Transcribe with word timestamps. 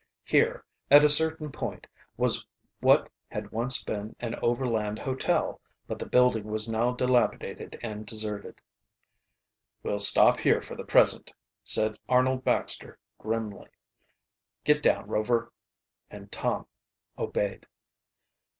Here, 0.23 0.65
at 0.89 1.03
a 1.03 1.09
certain 1.11 1.51
point, 1.51 1.85
was 2.17 2.47
what 2.79 3.07
had 3.29 3.51
once 3.51 3.83
been 3.83 4.15
an 4.19 4.33
overland 4.41 4.97
hotel, 4.97 5.61
but 5.85 5.99
the 5.99 6.07
building 6.09 6.45
was 6.45 6.67
now 6.67 6.91
dilapidated 6.93 7.79
and 7.83 8.03
deserted. 8.03 8.61
"We'll 9.83 9.99
stop 9.99 10.39
here 10.39 10.59
for 10.59 10.75
the 10.75 10.83
present," 10.85 11.31
said 11.61 11.99
Arnold 12.09 12.43
Baxter 12.43 12.97
grimly. 13.19 13.69
"Get 14.63 14.81
down, 14.81 15.05
Rover," 15.07 15.53
and 16.09 16.31
Tom 16.31 16.65
obeyed. 17.15 17.67